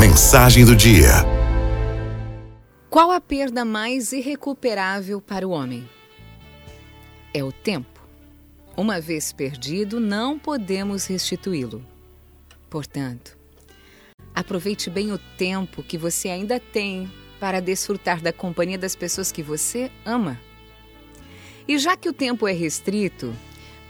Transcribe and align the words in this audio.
Mensagem 0.00 0.64
do 0.64 0.74
dia. 0.74 1.10
Qual 2.88 3.10
a 3.10 3.20
perda 3.20 3.66
mais 3.66 4.14
irrecuperável 4.14 5.20
para 5.20 5.46
o 5.46 5.50
homem? 5.50 5.86
É 7.34 7.44
o 7.44 7.52
tempo. 7.52 8.00
Uma 8.74 8.98
vez 8.98 9.30
perdido, 9.30 10.00
não 10.00 10.38
podemos 10.38 11.04
restituí-lo. 11.04 11.84
Portanto, 12.70 13.36
aproveite 14.34 14.88
bem 14.88 15.12
o 15.12 15.18
tempo 15.36 15.82
que 15.82 15.98
você 15.98 16.30
ainda 16.30 16.58
tem 16.58 17.12
para 17.38 17.60
desfrutar 17.60 18.22
da 18.22 18.32
companhia 18.32 18.78
das 18.78 18.96
pessoas 18.96 19.30
que 19.30 19.42
você 19.42 19.90
ama. 20.02 20.40
E 21.68 21.76
já 21.76 21.94
que 21.94 22.08
o 22.08 22.14
tempo 22.14 22.48
é 22.48 22.52
restrito, 22.52 23.34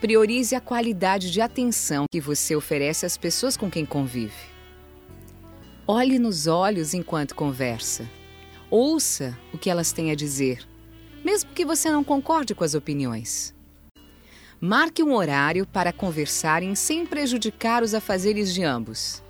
priorize 0.01 0.57
a 0.57 0.61
qualidade 0.61 1.31
de 1.31 1.41
atenção 1.41 2.07
que 2.11 2.21
você 2.21 2.57
oferece 2.57 3.07
às 3.07 3.17
pessoas 3.17 3.57
com 3.57 3.71
quem 3.71 3.87
convive. 3.87 4.50
Olhe 5.93 6.21
nos 6.21 6.47
olhos 6.47 6.95
enquanto 6.95 7.35
conversa. 7.35 8.09
Ouça 8.71 9.37
o 9.53 9.59
que 9.59 9.69
elas 9.69 9.91
têm 9.91 10.13
a 10.13 10.15
dizer, 10.15 10.65
mesmo 11.25 11.51
que 11.51 11.65
você 11.65 11.91
não 11.91 12.05
concorde 12.05 12.55
com 12.55 12.63
as 12.63 12.75
opiniões. 12.75 13.53
Marque 14.61 15.03
um 15.03 15.13
horário 15.13 15.67
para 15.67 15.93
conversarem 15.93 16.77
sem 16.77 17.05
prejudicar 17.05 17.83
os 17.83 17.93
afazeres 17.93 18.55
de 18.55 18.63
ambos. 18.63 19.21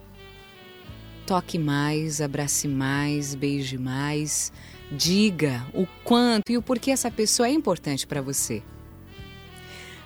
Toque 1.27 1.59
mais, 1.59 2.21
abrace 2.21 2.69
mais, 2.69 3.35
beije 3.35 3.79
mais. 3.79 4.53
Diga 4.93 5.67
o 5.73 5.87
quanto 6.05 6.53
e 6.53 6.59
o 6.59 6.63
porquê 6.63 6.91
essa 6.91 7.11
pessoa 7.11 7.49
é 7.49 7.53
importante 7.53 8.07
para 8.07 8.21
você. 8.21 8.63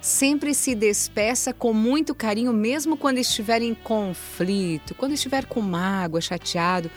Sempre 0.05 0.53
se 0.53 0.75
despeça 0.75 1.55
com 1.55 1.73
muito 1.73 2.15
carinho, 2.15 2.53
mesmo 2.53 2.95
quando 2.95 3.17
estiver 3.17 3.63
em 3.63 3.73
conflito, 3.75 4.95
quando 4.95 5.13
estiver 5.13 5.47
com 5.47 5.63
mágoa, 5.63 6.21
chateado. 6.21 6.91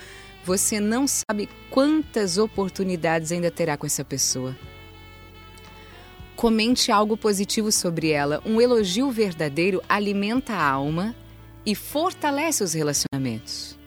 Você 0.44 0.82
não 0.82 1.08
sabe 1.08 1.48
quantas 1.70 2.38
oportunidades 2.38 3.32
ainda 3.32 3.50
terá 3.50 3.78
com 3.78 3.86
essa 3.86 4.04
pessoa. 4.04 4.54
Comente 6.36 6.92
algo 6.92 7.16
positivo 7.16 7.72
sobre 7.72 8.10
ela. 8.10 8.44
Um 8.46 8.60
elogio 8.60 9.10
verdadeiro 9.10 9.82
alimenta 9.88 10.52
a 10.52 10.70
alma 10.70 11.16
e 11.66 11.74
fortalece 11.74 12.62
os 12.62 12.74
relacionamentos. 12.74 13.78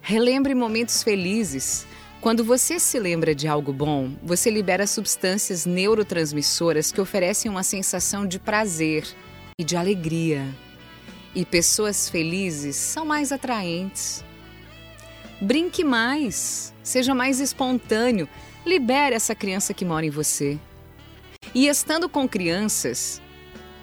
Relembre 0.00 0.56
momentos 0.56 1.04
felizes. 1.04 1.86
Quando 2.20 2.44
você 2.44 2.78
se 2.78 2.98
lembra 2.98 3.34
de 3.34 3.48
algo 3.48 3.72
bom, 3.72 4.10
você 4.22 4.50
libera 4.50 4.86
substâncias 4.86 5.64
neurotransmissoras 5.64 6.92
que 6.92 7.00
oferecem 7.00 7.50
uma 7.50 7.62
sensação 7.62 8.26
de 8.26 8.38
prazer 8.38 9.08
e 9.58 9.64
de 9.64 9.74
alegria. 9.74 10.46
E 11.34 11.46
pessoas 11.46 12.10
felizes 12.10 12.76
são 12.76 13.06
mais 13.06 13.32
atraentes. 13.32 14.22
Brinque 15.40 15.82
mais, 15.82 16.74
seja 16.82 17.14
mais 17.14 17.40
espontâneo, 17.40 18.28
libere 18.66 19.16
essa 19.16 19.34
criança 19.34 19.72
que 19.72 19.86
mora 19.86 20.04
em 20.04 20.10
você. 20.10 20.58
E 21.54 21.68
estando 21.68 22.06
com 22.06 22.28
crianças, 22.28 23.22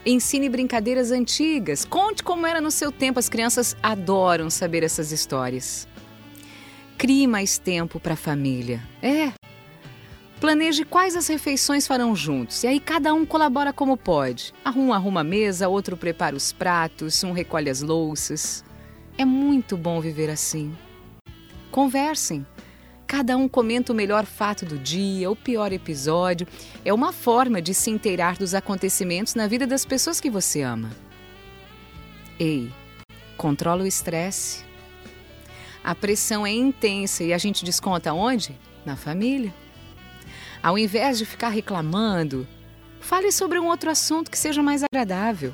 ensine 0.05 0.47
brincadeiras 0.47 1.09
antigas, 1.09 1.83
conte 1.83 2.23
como 2.23 2.45
era 2.45 2.61
no 2.61 2.69
seu 2.69 2.91
tempo, 2.91 3.17
as 3.17 3.29
crianças 3.29 3.75
adoram 3.81 4.47
saber 4.51 4.83
essas 4.83 5.11
histórias. 5.11 5.87
Crie 6.97 7.27
mais 7.27 7.59
tempo 7.59 7.99
para 7.99 8.13
a 8.13 8.17
família. 8.17 8.81
É. 9.03 9.31
Planeje 10.39 10.83
quais 10.83 11.15
as 11.15 11.27
refeições 11.27 11.85
farão 11.85 12.15
juntos. 12.15 12.63
E 12.63 12.67
aí 12.67 12.79
cada 12.79 13.13
um 13.13 13.25
colabora 13.25 13.71
como 13.71 13.95
pode. 13.95 14.53
Um 14.75 14.91
arruma 14.91 15.21
a 15.21 15.23
mesa, 15.23 15.67
outro 15.67 15.95
prepara 15.95 16.35
os 16.35 16.51
pratos, 16.51 17.23
um 17.23 17.31
recolhe 17.31 17.69
as 17.69 17.81
louças. 17.81 18.63
É 19.17 19.25
muito 19.25 19.77
bom 19.77 20.01
viver 20.01 20.29
assim. 20.29 20.75
Conversem. 21.71 22.45
Cada 23.05 23.37
um 23.37 23.47
comenta 23.47 23.93
o 23.93 23.95
melhor 23.95 24.25
fato 24.25 24.65
do 24.65 24.77
dia, 24.77 25.29
o 25.31 25.35
pior 25.35 25.71
episódio. 25.71 26.47
É 26.83 26.93
uma 26.93 27.13
forma 27.13 27.61
de 27.61 27.73
se 27.73 27.89
inteirar 27.89 28.37
dos 28.37 28.53
acontecimentos 28.53 29.33
na 29.33 29.47
vida 29.47 29.65
das 29.65 29.85
pessoas 29.85 30.19
que 30.19 30.29
você 30.29 30.61
ama. 30.61 30.89
Ei, 32.39 32.71
controla 33.37 33.83
o 33.83 33.87
estresse. 33.87 34.66
A 35.87 35.95
pressão 35.95 36.45
é 36.45 36.51
intensa 36.51 37.23
e 37.23 37.31
a 37.31 37.37
gente 37.37 37.63
desconta 37.63 38.11
onde? 38.11 38.59
Na 38.85 38.97
família. 38.97 39.53
Ao 40.61 40.77
invés 40.77 41.17
de 41.17 41.25
ficar 41.25 41.47
reclamando, 41.47 42.45
fale 42.99 43.31
sobre 43.31 43.57
um 43.57 43.67
outro 43.67 43.89
assunto 43.89 44.29
que 44.29 44.37
seja 44.37 44.61
mais 44.61 44.83
agradável. 44.83 45.53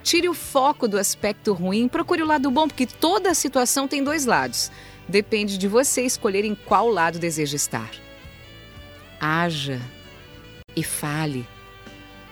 Tire 0.00 0.28
o 0.28 0.34
foco 0.34 0.86
do 0.86 0.96
aspecto 0.96 1.52
ruim, 1.52 1.88
procure 1.88 2.22
o 2.22 2.26
lado 2.26 2.48
bom, 2.48 2.68
porque 2.68 2.86
toda 2.86 3.34
situação 3.34 3.88
tem 3.88 4.04
dois 4.04 4.24
lados. 4.24 4.70
Depende 5.08 5.58
de 5.58 5.66
você 5.66 6.02
escolher 6.02 6.44
em 6.44 6.54
qual 6.54 6.88
lado 6.88 7.18
deseja 7.18 7.56
estar. 7.56 7.90
Haja 9.20 9.80
e 10.76 10.84
fale 10.84 11.44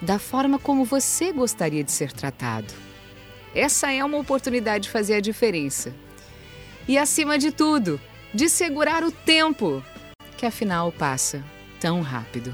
da 0.01 0.21
forma 0.21 0.57
como 0.57 0.85
você 0.85 1.33
gostaria 1.33 1.83
de 1.83 1.91
ser 1.91 2.13
tratado. 2.13 2.73
Essa 3.53 3.91
é 3.91 4.05
uma 4.05 4.19
oportunidade 4.19 4.85
de 4.85 4.91
fazer 4.91 5.15
a 5.15 5.21
diferença 5.21 5.93
e, 6.91 6.99
acima 6.99 7.39
de 7.39 7.53
tudo, 7.53 8.01
de 8.35 8.49
segurar 8.49 9.05
o 9.05 9.13
tempo, 9.13 9.81
que 10.37 10.45
afinal 10.45 10.91
passa 10.91 11.41
tão 11.79 12.03
rápido. 12.03 12.53